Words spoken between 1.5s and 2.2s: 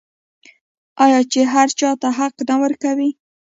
هر چا ته